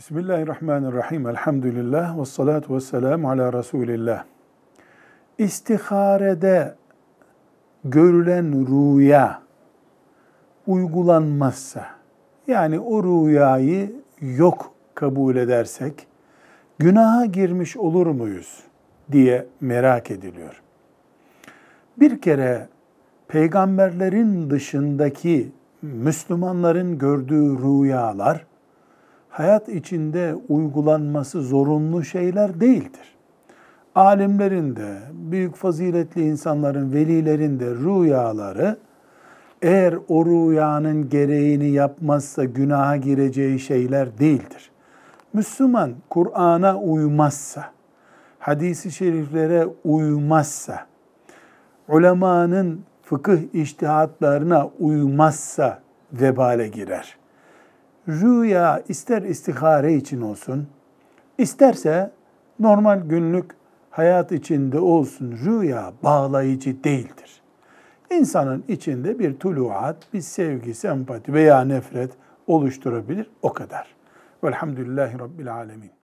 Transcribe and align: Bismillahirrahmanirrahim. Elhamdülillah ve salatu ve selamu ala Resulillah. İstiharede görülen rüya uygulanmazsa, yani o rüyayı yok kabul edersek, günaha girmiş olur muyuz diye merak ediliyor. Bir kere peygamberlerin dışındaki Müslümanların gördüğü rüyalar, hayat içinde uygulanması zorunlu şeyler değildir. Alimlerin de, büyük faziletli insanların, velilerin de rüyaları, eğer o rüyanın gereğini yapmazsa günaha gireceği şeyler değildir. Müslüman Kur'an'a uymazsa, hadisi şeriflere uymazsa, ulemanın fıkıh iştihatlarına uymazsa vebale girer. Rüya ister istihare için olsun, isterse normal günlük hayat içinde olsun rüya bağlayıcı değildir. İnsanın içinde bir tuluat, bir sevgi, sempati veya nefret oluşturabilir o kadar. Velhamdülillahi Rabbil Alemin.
Bismillahirrahmanirrahim. 0.00 1.26
Elhamdülillah 1.26 2.20
ve 2.20 2.24
salatu 2.24 2.74
ve 2.74 2.80
selamu 2.80 3.30
ala 3.30 3.52
Resulillah. 3.52 4.24
İstiharede 5.38 6.74
görülen 7.84 8.66
rüya 8.66 9.42
uygulanmazsa, 10.66 11.86
yani 12.46 12.78
o 12.78 13.02
rüyayı 13.02 13.92
yok 14.20 14.72
kabul 14.94 15.36
edersek, 15.36 16.06
günaha 16.78 17.32
girmiş 17.32 17.76
olur 17.76 18.06
muyuz 18.06 18.64
diye 19.12 19.46
merak 19.60 20.10
ediliyor. 20.10 20.62
Bir 21.96 22.20
kere 22.20 22.68
peygamberlerin 23.28 24.50
dışındaki 24.50 25.52
Müslümanların 25.82 26.98
gördüğü 26.98 27.58
rüyalar, 27.58 28.49
hayat 29.30 29.68
içinde 29.68 30.34
uygulanması 30.48 31.42
zorunlu 31.42 32.04
şeyler 32.04 32.60
değildir. 32.60 33.14
Alimlerin 33.94 34.76
de, 34.76 34.98
büyük 35.12 35.56
faziletli 35.56 36.22
insanların, 36.28 36.92
velilerin 36.92 37.60
de 37.60 37.66
rüyaları, 37.66 38.76
eğer 39.62 39.94
o 40.08 40.26
rüyanın 40.26 41.08
gereğini 41.08 41.70
yapmazsa 41.70 42.44
günaha 42.44 43.02
gireceği 43.02 43.58
şeyler 43.58 44.18
değildir. 44.18 44.70
Müslüman 45.32 45.94
Kur'an'a 46.10 46.76
uymazsa, 46.76 47.64
hadisi 48.38 48.90
şeriflere 48.90 49.66
uymazsa, 49.84 50.86
ulemanın 51.88 52.80
fıkıh 53.02 53.38
iştihatlarına 53.52 54.68
uymazsa 54.78 55.80
vebale 56.12 56.68
girer. 56.68 57.19
Rüya 58.08 58.82
ister 58.88 59.22
istihare 59.22 59.94
için 59.94 60.20
olsun, 60.20 60.68
isterse 61.38 62.10
normal 62.58 63.00
günlük 63.00 63.50
hayat 63.90 64.32
içinde 64.32 64.78
olsun 64.78 65.38
rüya 65.44 65.92
bağlayıcı 66.02 66.84
değildir. 66.84 67.42
İnsanın 68.10 68.64
içinde 68.68 69.18
bir 69.18 69.38
tuluat, 69.38 69.96
bir 70.12 70.20
sevgi, 70.20 70.74
sempati 70.74 71.32
veya 71.32 71.60
nefret 71.60 72.12
oluşturabilir 72.46 73.30
o 73.42 73.52
kadar. 73.52 73.94
Velhamdülillahi 74.44 75.18
Rabbil 75.18 75.54
Alemin. 75.54 75.99